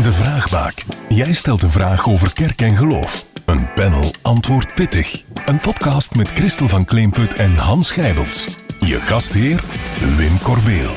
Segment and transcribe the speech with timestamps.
[0.00, 0.84] De Vraagbaak.
[1.08, 3.26] Jij stelt een vraag over kerk en geloof.
[3.46, 5.24] Een panel antwoordt pittig.
[5.46, 8.58] Een podcast met Christel van Kleemput en Hans Gijbels.
[8.78, 9.64] Je gastheer
[10.16, 10.90] Wim Corbeel.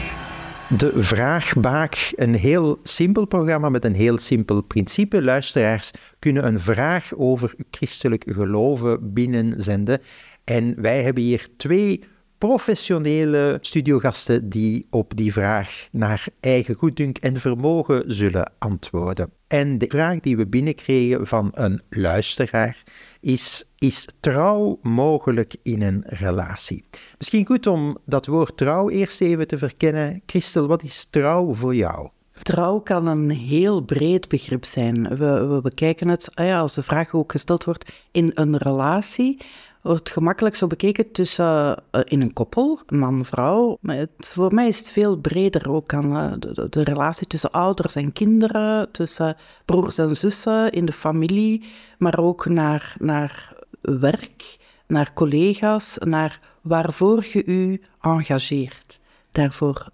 [0.70, 5.24] De Vraagbaak, een heel simpel programma met een heel simpel principe.
[5.24, 10.02] Luisteraars kunnen een vraag over christelijk geloven binnenzenden.
[10.44, 12.04] En wij hebben hier twee
[12.38, 19.30] professionele studiogasten die op die vraag naar eigen goeddunk en vermogen zullen antwoorden.
[19.48, 22.84] En de vraag die we binnenkregen van een luisteraar
[23.20, 26.86] is: Is trouw mogelijk in een relatie?
[27.18, 30.22] Misschien goed om dat woord trouw eerst even te verkennen.
[30.26, 32.10] Christel, wat is trouw voor jou?
[32.42, 35.18] Trouw kan een heel breed begrip zijn.
[35.18, 39.42] We, we bekijken het, ah als de vraag ook gesteld wordt, in een relatie
[39.86, 43.78] wordt gemakkelijk zo bekeken tussen uh, in een koppel, man-vrouw.
[43.82, 47.96] Maar het, voor mij is het veel breder ook aan de, de, relatie tussen ouders
[47.96, 49.36] en kinderen, tussen
[49.66, 51.64] broers en zussen in de familie,
[51.98, 59.00] maar ook naar, naar werk, naar collega's, naar waarvoor je u engageert.
[59.32, 59.90] Daarvoor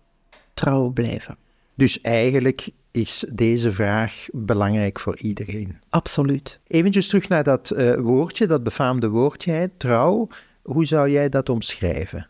[0.53, 1.37] trouw blijven.
[1.75, 5.79] Dus eigenlijk is deze vraag belangrijk voor iedereen.
[5.89, 6.59] Absoluut.
[6.67, 10.27] Eventjes terug naar dat uh, woordje, dat befaamde woordje, trouw.
[10.61, 12.27] Hoe zou jij dat omschrijven?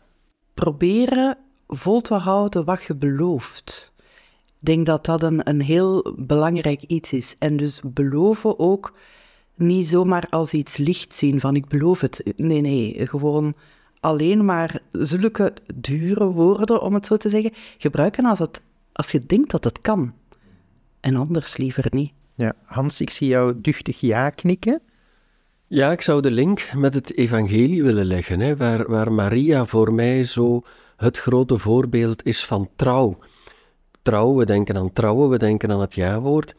[0.54, 1.38] Proberen
[1.68, 3.92] vol te houden wat je belooft.
[4.46, 7.36] Ik denk dat dat een, een heel belangrijk iets is.
[7.38, 8.92] En dus beloven ook
[9.54, 12.32] niet zomaar als iets licht zien van ik beloof het.
[12.36, 13.54] Nee, nee, gewoon
[14.00, 19.26] alleen maar zulke dure woorden, om het zo te zeggen, gebruiken als, het, als je
[19.26, 20.12] denkt dat het kan
[21.02, 22.12] en anders liever niet.
[22.34, 24.82] Ja, Hans, ik zie jou duchtig ja knikken.
[25.66, 29.92] Ja, ik zou de link met het evangelie willen leggen, hè, waar, waar Maria voor
[29.92, 30.62] mij zo
[30.96, 33.18] het grote voorbeeld is van trouw.
[34.02, 36.54] Trouw, we denken aan trouwen, we denken aan het ja-woord.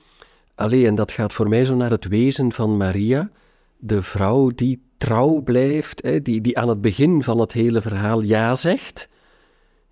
[0.55, 3.31] Allee, en dat gaat voor mij zo naar het wezen van Maria,
[3.77, 8.21] de vrouw die trouw blijft, hè, die, die aan het begin van het hele verhaal
[8.21, 9.09] ja zegt,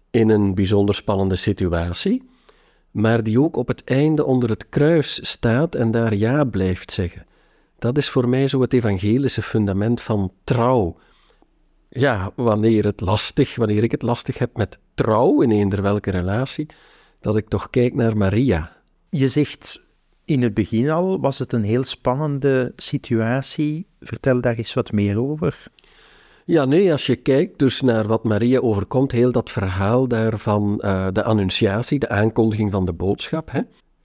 [0.09, 2.29] in een bijzonder spannende situatie
[2.91, 7.25] maar die ook op het einde onder het kruis staat en daar ja blijft zeggen.
[7.79, 10.97] Dat is voor mij zo het evangelische fundament van trouw.
[11.89, 16.67] Ja, wanneer het lastig, wanneer ik het lastig heb met trouw in eender welke relatie,
[17.19, 18.77] dat ik toch kijk naar Maria.
[19.09, 19.85] Je zegt
[20.25, 23.85] in het begin al, was het een heel spannende situatie.
[23.99, 25.67] Vertel daar eens wat meer over.
[26.45, 31.07] Ja, nee, als je kijkt dus naar wat Maria overkomt, heel dat verhaal daarvan, uh,
[31.11, 33.51] de annunciatie, de aankondiging van de boodschap.
[33.51, 33.61] Hè?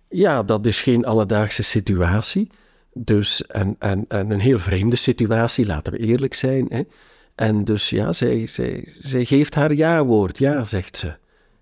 [0.08, 2.50] Ja, dat is geen alledaagse situatie.
[2.92, 6.66] Dus en, en, en een heel vreemde situatie, laten we eerlijk zijn.
[6.68, 6.82] Hè?
[7.34, 11.16] En dus ja, zij, zij, zij geeft haar ja-woord, ja, zegt ze.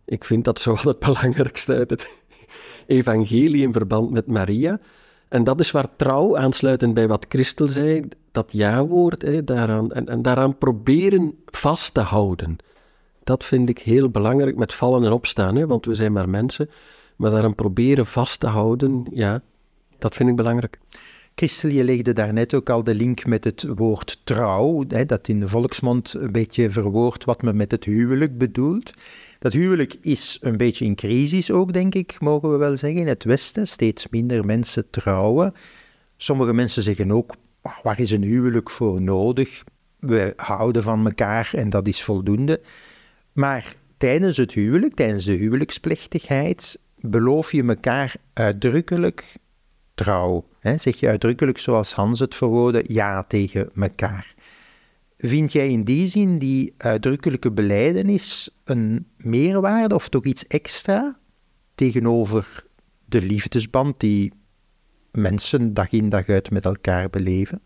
[0.04, 2.10] Ik vind dat zo het belangrijkste uit het
[2.86, 4.80] evangelie in verband met Maria.
[5.34, 10.22] En dat is waar trouw, aansluitend bij wat Christel zei, dat ja-woord, daaraan, en, en
[10.22, 12.56] daaraan proberen vast te houden.
[13.24, 16.70] Dat vind ik heel belangrijk met vallen en opstaan, hè, want we zijn maar mensen.
[17.16, 19.42] Maar daaraan proberen vast te houden, ja,
[19.98, 20.78] dat vind ik belangrijk.
[21.34, 25.40] Christel, je legde daarnet ook al de link met het woord trouw, hè, dat in
[25.40, 28.92] de volksmond een beetje verwoordt wat men met het huwelijk bedoelt.
[29.38, 33.00] Dat huwelijk is een beetje in crisis ook, denk ik, mogen we wel zeggen.
[33.00, 35.54] In het Westen steeds minder mensen trouwen.
[36.16, 37.34] Sommige mensen zeggen ook,
[37.82, 39.64] waar is een huwelijk voor nodig?
[39.98, 42.60] We houden van elkaar en dat is voldoende.
[43.32, 49.36] Maar tijdens het huwelijk, tijdens de huwelijksplechtigheid, beloof je elkaar uitdrukkelijk
[49.94, 50.44] trouw.
[50.76, 54.34] Zeg je uitdrukkelijk, zoals Hans het verwoordde, ja tegen elkaar.
[55.18, 61.18] Vind jij in die zin die uitdrukkelijke beleidenis een meerwaarde of toch iets extra
[61.74, 62.64] tegenover
[63.04, 64.32] de liefdesband die
[65.12, 67.60] mensen dag in dag uit met elkaar beleven?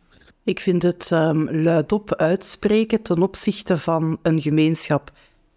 [0.44, 5.12] Ik vind het um, luidop uitspreken ten opzichte van een gemeenschap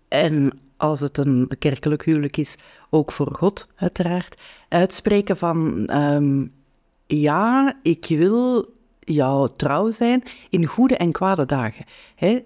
[0.07, 2.55] en als het een kerkelijk huwelijk is,
[2.89, 4.37] ook voor God uiteraard,
[4.69, 6.51] uitspreken van um,
[7.19, 11.85] ja, ik wil jou trouw zijn in goede en kwade dagen.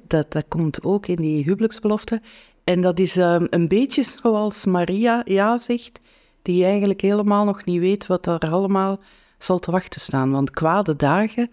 [0.08, 2.22] dat, dat komt ook in die huwelijksbelofte.
[2.64, 6.00] En dat is um, een beetje zoals Maria ja zegt,
[6.42, 9.00] die eigenlijk helemaal nog niet weet wat er allemaal
[9.38, 10.32] zal te wachten staan.
[10.32, 11.52] Want kwade dagen,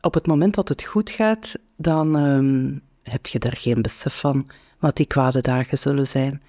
[0.00, 4.46] op het moment dat het goed gaat, dan um, heb je daar geen besef van
[4.78, 6.42] wat die kwade dagen zullen zijn.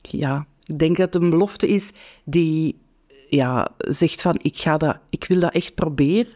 [0.00, 1.92] Ja, ik denk dat het een belofte is
[2.24, 2.82] die
[3.34, 6.32] ja, zegt van ik, ga dat, ik wil dat echt proberen.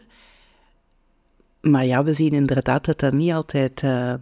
[1.61, 4.13] Maar ja, we zien inderdaad dat dat niet altijd uh,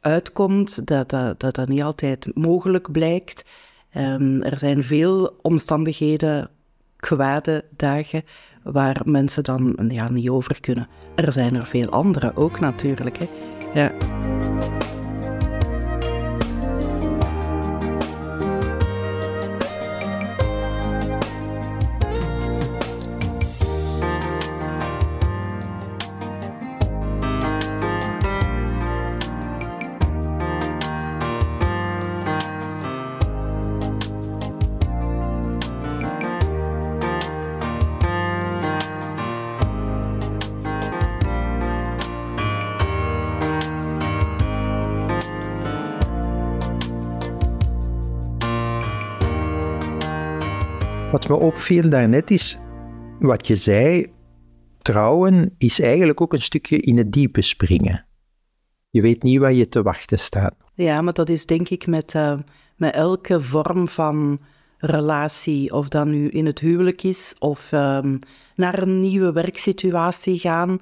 [0.00, 3.44] uitkomt, dat dat, dat dat niet altijd mogelijk blijkt.
[3.96, 6.50] Um, er zijn veel omstandigheden
[6.96, 8.24] kwade dagen
[8.62, 10.88] waar mensen dan ja, niet over kunnen.
[11.14, 13.18] Er zijn er veel andere ook natuurlijk.
[13.18, 13.26] Hè.
[13.74, 13.92] Ja.
[51.28, 52.58] Wat me opviel daarnet is
[53.18, 54.06] wat je zei.
[54.78, 58.06] Trouwen is eigenlijk ook een stukje in het diepe springen.
[58.90, 60.54] Je weet niet waar je te wachten staat.
[60.74, 62.38] Ja, maar dat is denk ik met, uh,
[62.76, 64.40] met elke vorm van
[64.78, 68.18] relatie, of dat nu in het huwelijk is of um,
[68.54, 70.80] naar een nieuwe werksituatie gaan.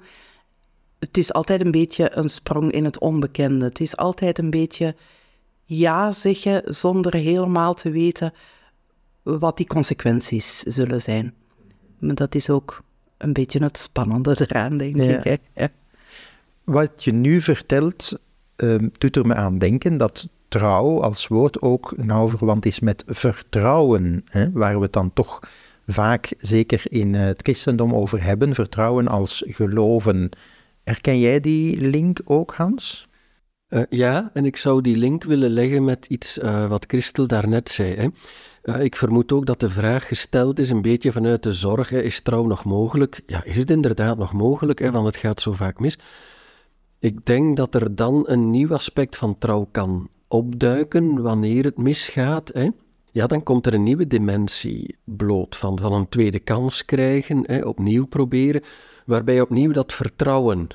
[0.99, 3.65] Het is altijd een beetje een sprong in het onbekende.
[3.65, 4.95] Het is altijd een beetje
[5.63, 8.33] ja zeggen zonder helemaal te weten
[9.39, 11.33] wat die consequenties zullen zijn.
[11.99, 12.81] Maar dat is ook
[13.17, 15.39] een beetje het spannende eraan, denk ik.
[15.55, 15.69] Ja.
[16.63, 18.19] Wat je nu vertelt,
[18.57, 23.03] uh, doet er me aan denken dat trouw als woord ook nauw verwant is met
[23.07, 25.39] vertrouwen, hè, waar we het dan toch
[25.87, 28.53] vaak, zeker in het christendom, over hebben.
[28.53, 30.29] Vertrouwen als geloven.
[30.83, 33.07] Herken jij die link ook, Hans?
[33.69, 37.69] Uh, ja, en ik zou die link willen leggen met iets uh, wat Christel daarnet
[37.69, 37.95] zei.
[37.95, 38.07] Hè.
[38.67, 42.21] Uh, ik vermoed ook dat de vraag gesteld is een beetje vanuit de zorg, is
[42.21, 43.21] trouw nog mogelijk?
[43.25, 45.97] Ja, is het inderdaad nog mogelijk, hè, want het gaat zo vaak mis.
[46.99, 52.51] Ik denk dat er dan een nieuw aspect van trouw kan opduiken wanneer het misgaat.
[52.53, 52.69] Hè.
[53.11, 57.65] Ja, dan komt er een nieuwe dimensie bloot van, van een tweede kans krijgen, hè,
[57.65, 58.61] opnieuw proberen,
[59.05, 60.67] waarbij opnieuw dat vertrouwen,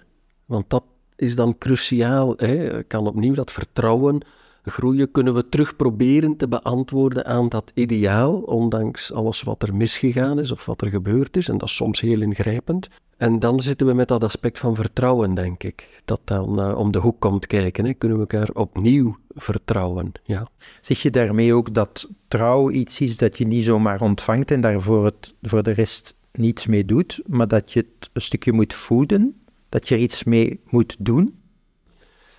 [0.45, 0.85] want dat
[1.17, 4.21] is dan cruciaal, hè, kan opnieuw dat vertrouwen
[4.63, 10.39] groeien, kunnen we terug proberen te beantwoorden aan dat ideaal, ondanks alles wat er misgegaan
[10.39, 12.89] is of wat er gebeurd is, en dat is soms heel ingrijpend.
[13.17, 16.93] En dan zitten we met dat aspect van vertrouwen, denk ik, dat dan uh, om
[16.93, 17.85] de hoek komt kijken.
[17.85, 17.93] Hè.
[17.93, 20.49] Kunnen we elkaar opnieuw vertrouwen, ja.
[20.81, 25.05] Zeg je daarmee ook dat trouw iets is dat je niet zomaar ontvangt en daarvoor
[25.05, 29.43] het voor de rest niets mee doet, maar dat je het een stukje moet voeden,
[29.69, 31.41] dat je er iets mee moet doen?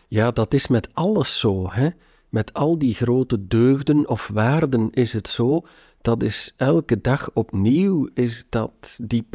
[0.07, 1.89] Ja, dat is met alles zo, hè.
[2.33, 5.61] Met al die grote deugden of waarden is het zo,
[6.01, 9.27] dat is elke dag opnieuw, is dat die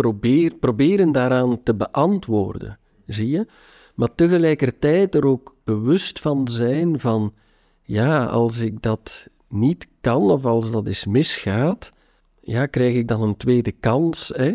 [0.60, 3.46] proberen daaraan te beantwoorden, zie je?
[3.94, 7.34] Maar tegelijkertijd er ook bewust van zijn van,
[7.82, 11.92] ja, als ik dat niet kan of als dat eens misgaat,
[12.40, 14.54] ja, krijg ik dan een tweede kans, hè?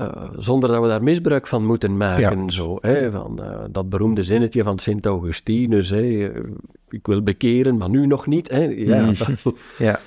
[0.00, 2.42] Uh, zonder dat we daar misbruik van moeten maken.
[2.42, 2.48] Ja.
[2.48, 5.90] Zo, hè, van, uh, dat beroemde zinnetje van Sint Augustinus.
[5.90, 6.44] Hè, uh,
[6.88, 8.50] ik wil bekeren, maar nu nog niet.
[8.50, 8.64] Hè.
[8.64, 9.14] Ja, mm.
[9.78, 10.00] ja.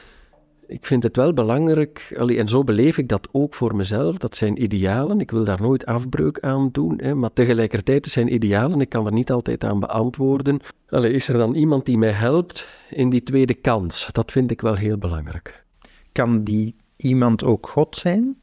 [0.67, 4.17] Ik vind het wel belangrijk, allee, en zo beleef ik dat ook voor mezelf.
[4.17, 5.19] Dat zijn idealen.
[5.19, 6.99] Ik wil daar nooit afbreuk aan doen.
[7.01, 8.81] Hè, maar tegelijkertijd zijn idealen.
[8.81, 10.59] Ik kan er niet altijd aan beantwoorden.
[10.89, 14.09] Allee, is er dan iemand die mij helpt in die tweede kans?
[14.11, 15.65] Dat vind ik wel heel belangrijk.
[16.11, 18.37] Kan die iemand ook God zijn?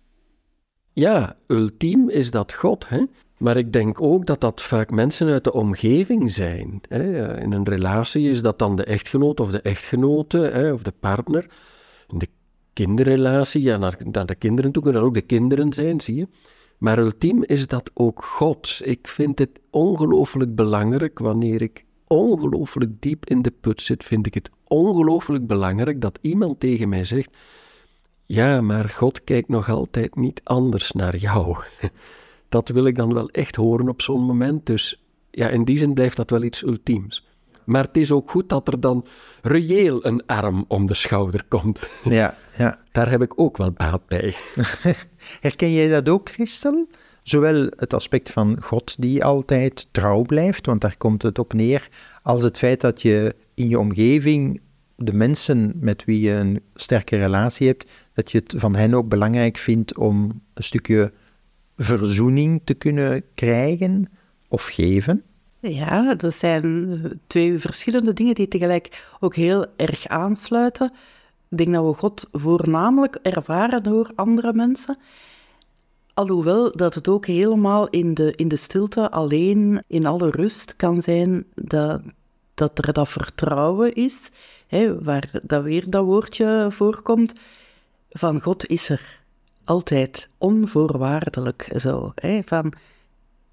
[0.99, 3.05] Ja, ultiem is dat God, hè?
[3.39, 6.81] Maar ik denk ook dat dat vaak mensen uit de omgeving zijn.
[6.89, 7.37] Hè?
[7.41, 10.73] In een relatie is dat dan de echtgenoot of de echtgenote hè?
[10.73, 11.51] of de partner.
[12.09, 12.29] In de
[12.73, 16.29] kinderrelatie, ja, naar, naar de kinderen toe kunnen dat ook de kinderen zijn, zie je.
[16.79, 18.81] Maar ultiem is dat ook God.
[18.85, 24.35] Ik vind het ongelooflijk belangrijk wanneer ik ongelooflijk diep in de put zit, vind ik
[24.35, 27.37] het ongelooflijk belangrijk dat iemand tegen mij zegt
[28.27, 31.57] ja, maar God kijkt nog altijd niet anders naar jou.
[32.49, 34.67] Dat wil ik dan wel echt horen op zo'n moment.
[34.67, 37.27] Dus ja, in die zin blijft dat wel iets ultiems.
[37.65, 39.07] Maar het is ook goed dat er dan
[39.43, 41.89] reëel een arm om de schouder komt.
[42.05, 42.79] Ja, ja.
[42.93, 44.35] Daar heb ik ook wel baat bij.
[45.41, 46.89] Herken jij dat ook, Christel?
[47.23, 51.89] Zowel het aspect van God die altijd trouw blijft, want daar komt het op neer,
[52.23, 54.61] als het feit dat je in je omgeving
[54.97, 59.09] de mensen met wie je een sterke relatie hebt, dat je het van hen ook
[59.09, 61.13] belangrijk vindt om een stukje
[61.77, 64.09] verzoening te kunnen krijgen
[64.49, 65.23] of geven?
[65.61, 70.93] Ja, dat zijn twee verschillende dingen die tegelijk ook heel erg aansluiten.
[71.49, 74.99] Ik denk dat we God voornamelijk ervaren door andere mensen.
[76.15, 81.03] Alhoewel dat het ook helemaal in de, in de stilte, alleen in alle rust kan
[81.03, 82.03] zijn dat,
[82.55, 84.31] dat er dat vertrouwen is,
[84.67, 87.33] hè, waar dat weer dat woordje voorkomt
[88.17, 89.25] van God is er.
[89.65, 92.13] altijd onvoorwaardelijk zo.
[92.15, 92.73] Hè, van,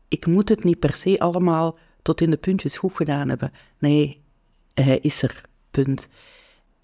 [0.08, 3.52] ik moet het niet per se allemaal tot in de puntjes goed gedaan hebben.
[3.80, 4.22] Nee,
[4.74, 5.42] hij is er,
[5.72, 6.08] punt.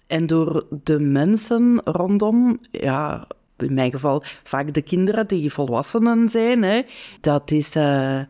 [0.06, 6.62] En door de mensen rondom, ja, in mijn geval vaak de kinderen die volwassenen zijn,
[6.62, 6.82] hè,
[7.20, 8.20] dat is uh,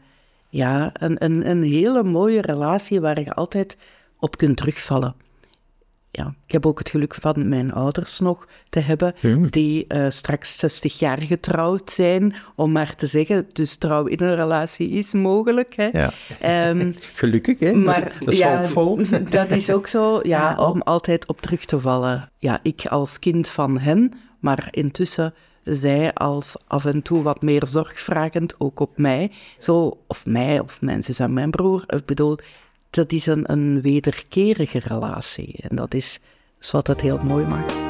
[0.48, 3.76] ja, een, een, een hele mooie relatie waar je altijd
[4.18, 5.14] op kunt terugvallen
[6.12, 9.14] ja, ik heb ook het geluk van mijn ouders nog te hebben,
[9.50, 13.46] die uh, straks 60 jaar getrouwd zijn, om maar te zeggen.
[13.52, 15.74] Dus trouw in een relatie is mogelijk.
[15.76, 15.88] Hè.
[15.92, 16.12] Ja.
[16.70, 17.72] Um, Gelukkig, hè?
[17.72, 18.66] Maar, dat is ja,
[19.30, 22.30] Dat is ook zo, ja, om altijd op terug te vallen.
[22.38, 27.66] Ja, ik als kind van hen, maar intussen zij als af en toe wat meer
[27.66, 29.30] zorgvragend, ook op mij.
[29.58, 31.84] Zo, of mij, of mijn zus en mijn broer.
[31.86, 32.38] Ik bedoel,
[32.90, 35.54] dat is een, een wederkerige relatie.
[35.60, 36.18] En dat is,
[36.60, 37.89] is wat het heel mooi maakt.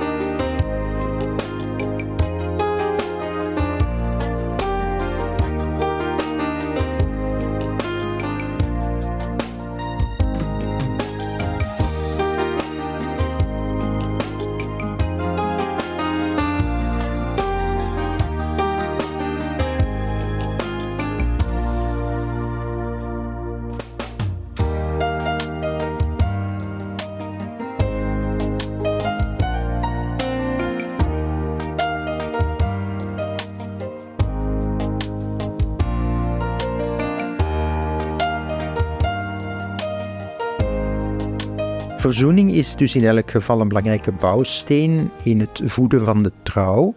[42.00, 46.94] Verzoening is dus in elk geval een belangrijke bouwsteen in het voeden van de trouw.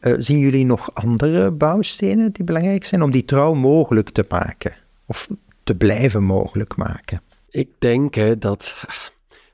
[0.00, 4.74] Uh, zien jullie nog andere bouwstenen die belangrijk zijn om die trouw mogelijk te maken?
[5.06, 5.28] Of
[5.64, 7.22] te blijven mogelijk maken?
[7.48, 8.84] Ik denk dat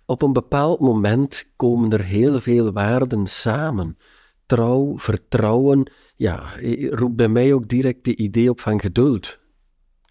[0.07, 3.99] op een bepaald moment komen er heel veel waarden samen.
[4.47, 6.43] Trouw, vertrouwen, ja,
[6.91, 9.39] roept bij mij ook direct de idee op van geduld.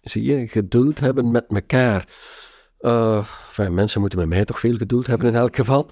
[0.02, 2.08] Zie je, geduld hebben met elkaar.
[2.82, 3.26] Uh,
[3.70, 5.90] mensen moeten met mij toch veel geduld hebben in elk geval.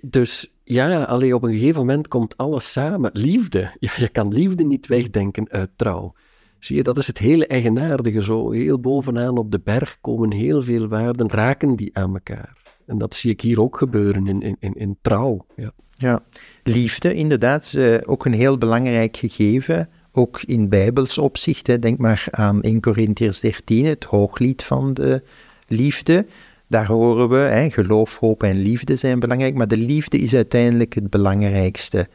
[0.00, 3.10] Dus ja, alleen op een gegeven moment komt alles samen.
[3.12, 3.70] Liefde.
[3.80, 6.14] Ja, je kan liefde niet wegdenken uit trouw.
[6.58, 8.50] Zie je, dat is het hele eigenaardige zo.
[8.50, 12.56] Heel bovenaan op de berg komen heel veel waarden, raken die aan elkaar.
[12.86, 15.46] En dat zie ik hier ook gebeuren in, in, in, trouw.
[15.56, 15.72] Ja.
[15.96, 16.22] ja,
[16.62, 19.88] liefde inderdaad uh, ook een heel belangrijk gegeven.
[20.12, 21.66] Ook in bijbels opzicht.
[21.66, 21.78] Hè.
[21.78, 25.22] Denk maar aan 1 Corinthians 13, het hooglied van de
[25.68, 26.26] liefde.
[26.66, 30.94] Daar horen we, hè, geloof, hoop en liefde zijn belangrijk, maar de liefde is uiteindelijk
[30.94, 32.08] het belangrijkste.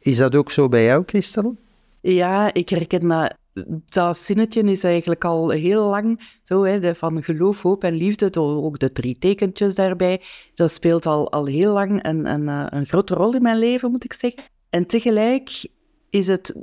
[0.00, 1.56] Is dat ook zo bij jou, Christel?
[2.00, 3.36] Ja, ik herken dat.
[3.84, 8.78] Dat zinnetje is eigenlijk al heel lang zo, hè, van geloof, hoop en liefde, ook
[8.78, 10.20] de drie tekentjes daarbij.
[10.54, 13.90] Dat speelt al, al heel lang een, een, eh, een grote rol in mijn leven,
[13.90, 14.42] moet ik zeggen.
[14.70, 15.66] En tegelijk
[16.10, 16.54] is het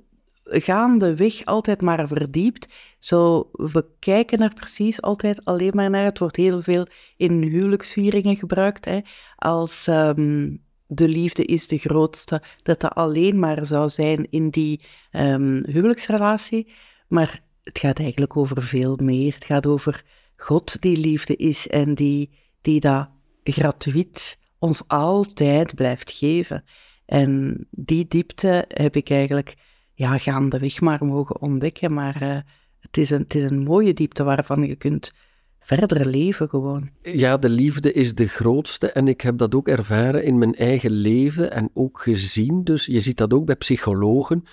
[0.43, 2.67] gaandeweg altijd maar verdiept.
[2.99, 6.03] Zo, we kijken er precies altijd alleen maar naar.
[6.03, 8.85] Het wordt heel veel in huwelijksvieringen gebruikt.
[8.85, 8.99] Hè,
[9.35, 12.41] als um, de liefde is de grootste.
[12.63, 14.81] Dat dat alleen maar zou zijn in die
[15.11, 16.73] um, huwelijksrelatie.
[17.07, 19.33] Maar het gaat eigenlijk over veel meer.
[19.33, 20.03] Het gaat over
[20.35, 22.29] God die liefde is en die,
[22.61, 23.09] die dat
[23.43, 26.63] gratuit ons altijd blijft geven.
[27.05, 29.55] En die diepte heb ik eigenlijk
[29.93, 31.93] ja, gaandeweg maar mogen ontdekken.
[31.93, 32.37] Maar uh,
[32.79, 35.13] het, is een, het is een mooie diepte waarvan je kunt
[35.59, 36.89] verder leven gewoon.
[37.01, 40.91] Ja, de liefde is de grootste en ik heb dat ook ervaren in mijn eigen
[40.91, 42.63] leven en ook gezien.
[42.63, 44.43] Dus je ziet dat ook bij psychologen.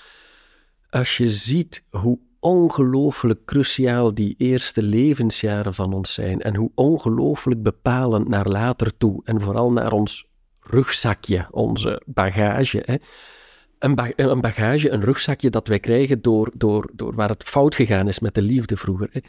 [0.90, 7.62] Als je ziet hoe ongelooflijk cruciaal die eerste levensjaren van ons zijn en hoe ongelooflijk
[7.62, 10.28] bepalend naar later toe en vooral naar ons
[10.60, 12.82] rugzakje, onze bagage.
[12.84, 12.96] Hè
[13.80, 18.20] een, bagage, een rugzakje dat wij krijgen door, door, door waar het fout gegaan is
[18.20, 19.08] met de liefde vroeger.
[19.10, 19.20] Hè.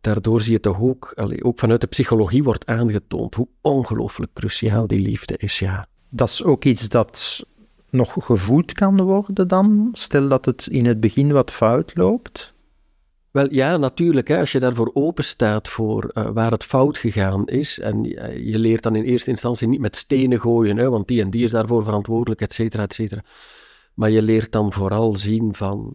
[0.00, 5.00] Daardoor zie je toch ook, ook vanuit de psychologie wordt aangetoond hoe ongelooflijk cruciaal die
[5.00, 5.86] liefde is, ja.
[6.08, 7.44] Dat is ook iets dat
[7.90, 9.88] nog gevoed kan worden dan?
[9.92, 12.54] Stel dat het in het begin wat fout loopt?
[13.30, 14.28] Wel ja, natuurlijk.
[14.28, 17.78] Hè, als je daarvoor open staat voor uh, waar het fout gegaan is.
[17.78, 21.20] En uh, je leert dan in eerste instantie niet met stenen gooien, hè, want die
[21.20, 23.22] en die is daarvoor verantwoordelijk, et cetera, et cetera.
[23.94, 25.94] Maar je leert dan vooral zien van,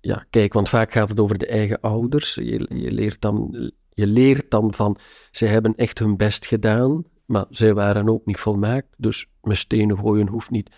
[0.00, 2.34] ja, kijk, want vaak gaat het over de eigen ouders.
[2.34, 4.96] Je, je, leert, dan, je leert dan van,
[5.30, 9.98] ze hebben echt hun best gedaan, maar zij waren ook niet volmaakt, dus mijn stenen
[9.98, 10.76] gooien hoeft niet.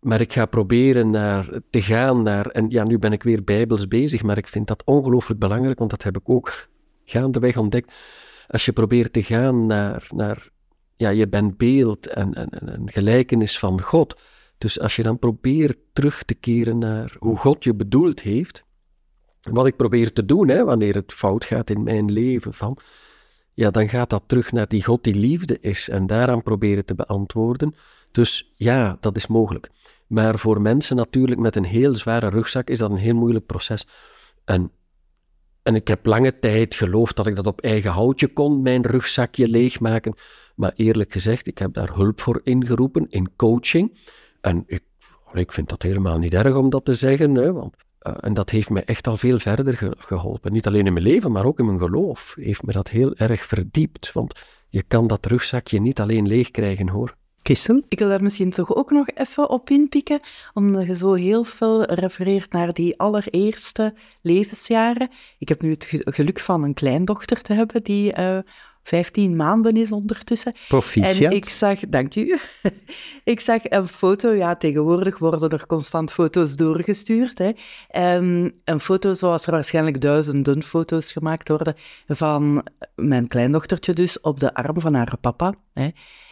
[0.00, 3.88] Maar ik ga proberen naar, te gaan naar, en ja, nu ben ik weer bijbels
[3.88, 6.68] bezig, maar ik vind dat ongelooflijk belangrijk, want dat heb ik ook
[7.04, 7.94] gaandeweg ontdekt.
[8.46, 10.48] Als je probeert te gaan naar, naar
[10.96, 14.20] ja, je bent beeld en, en, en gelijkenis van God,
[14.64, 18.64] Dus als je dan probeert terug te keren naar hoe God je bedoeld heeft,
[19.40, 22.78] wat ik probeer te doen, hè, wanneer het fout gaat in mijn leven, van,
[23.54, 26.94] ja, dan gaat dat terug naar die God die liefde is en daaraan proberen te
[26.94, 27.74] beantwoorden.
[28.12, 29.70] Dus ja, dat is mogelijk.
[30.06, 33.86] Maar voor mensen natuurlijk met een heel zware rugzak is dat een heel moeilijk proces.
[34.44, 34.70] En,
[35.62, 39.48] en ik heb lange tijd geloofd dat ik dat op eigen houtje kon, mijn rugzakje
[39.48, 40.14] leegmaken.
[40.56, 43.92] Maar eerlijk gezegd, ik heb daar hulp voor ingeroepen in coaching.
[44.44, 44.82] En ik,
[45.32, 48.50] ik vind dat helemaal niet erg om dat te zeggen, hè, want uh, en dat
[48.50, 50.52] heeft mij echt al veel verder ge geholpen.
[50.52, 52.34] Niet alleen in mijn leven, maar ook in mijn geloof.
[52.36, 54.12] Heeft me dat heel erg verdiept.
[54.12, 57.14] Want je kan dat rugzakje niet alleen leeg krijgen, hoor.
[57.42, 57.82] Kissel?
[57.88, 60.20] Ik wil daar misschien toch ook nog even op inpikken,
[60.54, 65.10] omdat je zo heel veel refereert naar die allereerste levensjaren.
[65.38, 68.38] Ik heb nu het geluk van een kleindochter te hebben die uh,
[68.84, 70.54] 15 maanden is ondertussen.
[70.68, 71.32] Proficiat.
[71.32, 72.38] En ik zag, dank u,
[73.24, 77.38] ik zag een foto, ja, tegenwoordig worden er constant foto's doorgestuurd.
[77.38, 77.52] Hè.
[78.16, 81.74] Um, een foto zoals er waarschijnlijk duizenden foto's gemaakt worden
[82.06, 85.54] van mijn kleindochtertje dus op de arm van haar papa.
[85.72, 85.88] Hè.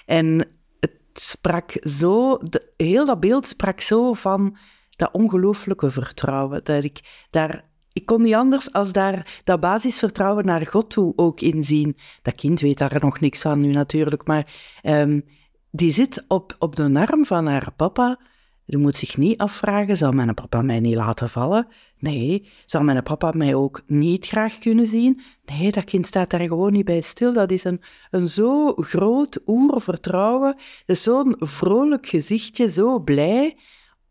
[0.06, 0.48] En
[0.80, 4.56] het sprak zo, de, heel dat beeld sprak zo van
[4.96, 10.66] dat ongelooflijke vertrouwen, dat ik daar ik kon niet anders als daar dat basisvertrouwen naar
[10.66, 11.96] God toe ook inzien.
[12.22, 14.46] Dat kind weet daar nog niks aan nu natuurlijk, maar
[14.82, 15.24] um,
[15.70, 18.20] die zit op, op de arm van haar papa.
[18.66, 21.66] Die moet zich niet afvragen, zal mijn papa mij niet laten vallen?
[21.98, 22.48] Nee.
[22.64, 25.20] Zal mijn papa mij ook niet graag kunnen zien?
[25.44, 27.32] Nee, dat kind staat daar gewoon niet bij stil.
[27.32, 27.80] Dat is een,
[28.10, 30.56] een zo groot oervertrouwen.
[30.86, 33.56] Zo'n vrolijk gezichtje, zo blij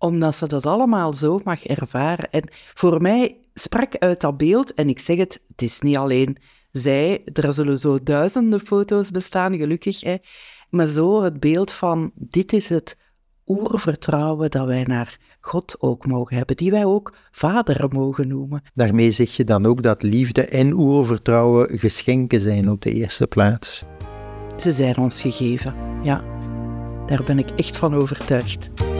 [0.01, 2.31] omdat ze dat allemaal zo mag ervaren.
[2.31, 6.37] En voor mij sprak uit dat beeld, en ik zeg het, het is niet alleen
[6.71, 10.15] zij, er zullen zo duizenden foto's bestaan, gelukkig, hè,
[10.69, 12.97] maar zo het beeld van, dit is het
[13.45, 18.63] oervertrouwen dat wij naar God ook mogen hebben, die wij ook vader mogen noemen.
[18.73, 23.83] Daarmee zeg je dan ook dat liefde en oervertrouwen geschenken zijn op de eerste plaats.
[24.57, 26.23] Ze zijn ons gegeven, ja.
[27.07, 28.90] Daar ben ik echt van overtuigd.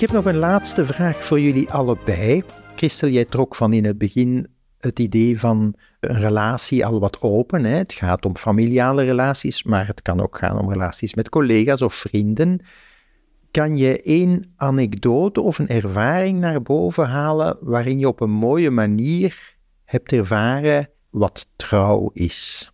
[0.00, 2.42] Ik heb nog een laatste vraag voor jullie allebei.
[2.76, 4.46] Christel, jij trok van in het begin
[4.78, 7.64] het idee van een relatie al wat open.
[7.64, 7.76] Hè?
[7.76, 11.94] Het gaat om familiale relaties, maar het kan ook gaan om relaties met collega's of
[11.94, 12.60] vrienden.
[13.50, 18.70] Kan je één anekdote of een ervaring naar boven halen waarin je op een mooie
[18.70, 22.70] manier hebt ervaren wat trouw is?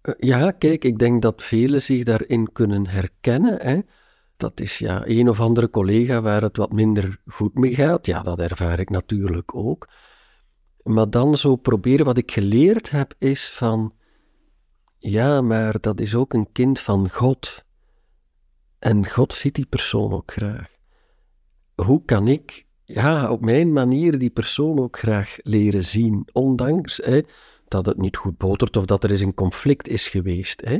[0.00, 3.58] Eh, ja, kijk, ik denk dat velen zich daarin kunnen herkennen.
[3.62, 3.78] Hè?
[4.40, 8.06] Dat is ja, een of andere collega waar het wat minder goed mee gaat.
[8.06, 9.88] Ja, dat ervaar ik natuurlijk ook.
[10.82, 13.94] Maar dan zo proberen, wat ik geleerd heb, is van,
[14.98, 17.64] ja, maar dat is ook een kind van God.
[18.78, 20.68] En God ziet die persoon ook graag.
[21.74, 27.20] Hoe kan ik, ja, op mijn manier die persoon ook graag leren zien, ondanks hè,
[27.68, 30.60] dat het niet goed botert of dat er eens een conflict is geweest.
[30.60, 30.78] Hè?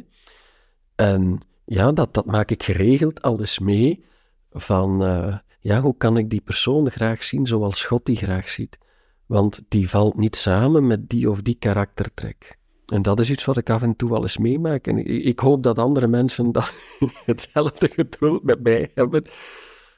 [0.95, 4.05] En ja, dat, dat maak ik geregeld alles mee.
[4.51, 8.79] Van uh, ja, hoe kan ik die persoon graag zien zoals God die graag ziet?
[9.27, 12.59] Want die valt niet samen met die of die karaktertrek.
[12.87, 14.87] En dat is iets wat ik af en toe wel eens meemaak.
[14.87, 16.75] En ik, hoop dat andere mensen dat
[17.27, 19.25] hetzelfde geduld met mij hebben.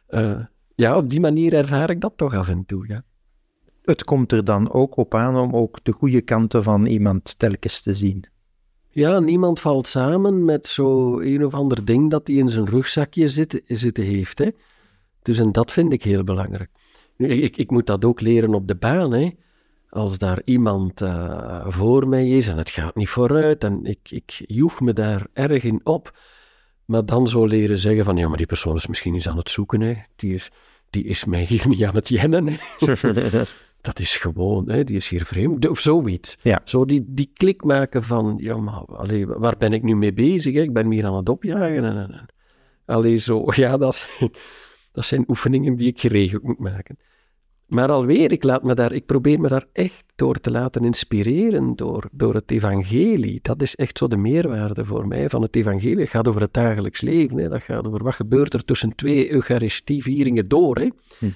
[0.09, 3.03] Uh, ja, op die manier ervaar ik dat toch af en toe, ja.
[3.83, 7.83] Het komt er dan ook op aan om ook de goede kanten van iemand telkens
[7.83, 8.25] te zien.
[8.95, 13.29] Ja, niemand valt samen met zo een of ander ding dat hij in zijn rugzakje
[13.29, 14.39] zit, zitten heeft.
[14.39, 14.49] Hè.
[15.23, 16.71] Dus en dat vind ik heel belangrijk.
[17.17, 19.13] Nu, ik, ik moet dat ook leren op de baan.
[19.13, 19.31] Hè.
[19.89, 24.45] Als daar iemand uh, voor mij is en het gaat niet vooruit en ik, ik
[24.47, 26.19] joeg me daar erg in op,
[26.85, 29.51] maar dan zo leren zeggen van ja, maar die persoon is misschien eens aan het
[29.51, 29.81] zoeken.
[29.81, 29.95] Hè.
[30.17, 30.51] Die, is,
[30.91, 32.49] die is mij hier niet aan het jennen.
[33.83, 36.37] dat is gewoon, hè, die is hier vreemd, of zoiets.
[36.43, 36.61] Ja.
[36.65, 40.55] Zo die, die klik maken van, ja, maar allee, waar ben ik nu mee bezig?
[40.55, 40.61] Hè?
[40.61, 41.85] Ik ben hier aan het opjagen.
[41.85, 42.27] En, en,
[42.85, 44.29] allee, zo, ja, dat, is,
[44.93, 46.99] dat zijn oefeningen die ik geregeld moet maken.
[47.67, 51.77] Maar alweer, ik, laat me daar, ik probeer me daar echt door te laten inspireren
[51.77, 53.39] door, door het evangelie.
[53.43, 56.01] Dat is echt zo de meerwaarde voor mij van het evangelie.
[56.01, 57.39] Het gaat over het dagelijks leven.
[57.39, 57.49] Hè.
[57.49, 60.79] Dat gaat over wat gebeurt er tussen twee eucharistievieringen door.
[60.79, 60.89] Hè.
[61.19, 61.27] Hm.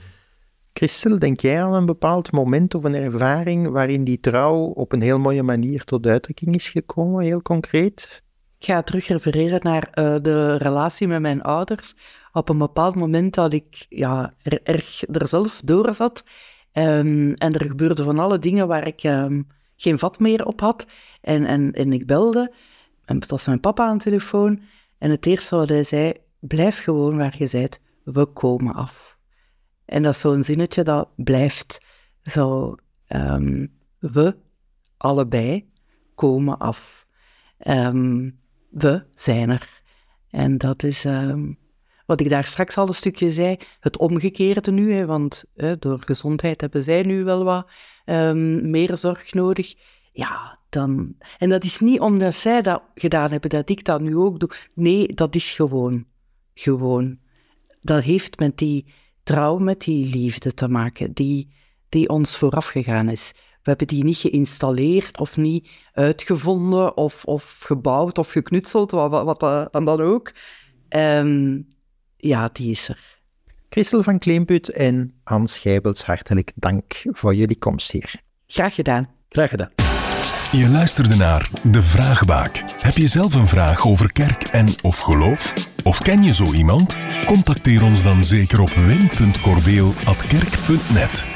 [0.77, 5.01] Christel, denk jij aan een bepaald moment of een ervaring waarin die trouw op een
[5.01, 8.23] heel mooie manier tot uitdrukking is gekomen, heel concreet?
[8.59, 11.95] Ik ga terug refereren naar uh, de relatie met mijn ouders.
[12.33, 16.25] Op een bepaald moment dat ik ja, er, erg er zelf door zat
[16.73, 20.87] um, en er gebeurden van alle dingen waar ik um, geen vat meer op had.
[21.21, 22.55] En, en, en ik belde,
[23.05, 24.61] en het was mijn papa aan de telefoon,
[24.99, 29.16] en het eerste wat hij zei, blijf gewoon waar je bent, we komen af.
[29.87, 31.85] En dat zo'n zinnetje dat blijft.
[32.23, 32.75] Zo,
[33.09, 34.37] um, we
[34.97, 35.71] allebei
[36.15, 37.07] komen af.
[37.67, 38.39] Um,
[38.71, 39.83] we zijn er.
[40.31, 41.59] En dat is um,
[42.07, 44.93] wat ik daar straks al een stukje zei, het omgekeerde nu.
[44.93, 47.71] Hè, want hè, door gezondheid hebben zij nu wel wat
[48.63, 49.75] meer zorg nodig.
[50.13, 51.15] Ja, dan...
[51.39, 54.51] En dat is niet omdat zij dat gedaan hebben, dat ik dat nu ook doe.
[54.75, 56.07] Nee, dat is gewoon.
[56.55, 57.19] Gewoon.
[57.81, 58.95] Dat heeft met die
[59.27, 61.49] trouw met die liefde te maken, die,
[61.89, 63.33] die ons vooraf gegaan is.
[63.35, 69.41] We hebben die niet geïnstalleerd of niet uitgevonden of, of gebouwd of geknutseld, wat, wat,
[69.41, 70.33] wat dan ook.
[70.89, 71.67] Um,
[72.17, 73.21] ja, die is er.
[73.69, 78.15] Christel van Kleemput en Hans Schijbels, hartelijk dank voor jullie komst hier.
[78.47, 79.09] Graag gedaan.
[79.29, 79.71] Graag gedaan.
[80.53, 82.63] Je luisterde naar De Vraagbaak.
[82.81, 85.75] Heb je zelf een vraag over kerk en of geloof?
[85.87, 86.97] Of ken je zo iemand?
[87.27, 91.36] Contacteer ons dan zeker op wim.corbeel.kerk.net.